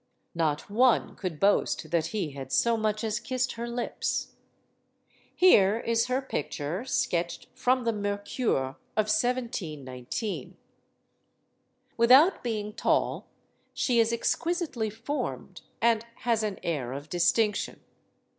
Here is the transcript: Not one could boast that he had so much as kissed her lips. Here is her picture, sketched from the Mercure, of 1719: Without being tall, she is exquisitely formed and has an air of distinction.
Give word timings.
Not 0.33 0.67
one 0.67 1.15
could 1.15 1.39
boast 1.39 1.91
that 1.91 2.07
he 2.07 2.31
had 2.31 2.51
so 2.51 2.75
much 2.75 3.03
as 3.03 3.19
kissed 3.19 3.51
her 3.51 3.67
lips. 3.69 4.33
Here 5.35 5.77
is 5.79 6.07
her 6.07 6.23
picture, 6.23 6.85
sketched 6.85 7.45
from 7.53 7.83
the 7.83 7.93
Mercure, 7.93 8.77
of 8.97 9.11
1719: 9.11 10.57
Without 11.97 12.43
being 12.43 12.73
tall, 12.73 13.27
she 13.75 13.99
is 13.99 14.11
exquisitely 14.11 14.89
formed 14.89 15.61
and 15.83 16.03
has 16.21 16.41
an 16.41 16.57
air 16.63 16.93
of 16.93 17.07
distinction. 17.07 17.79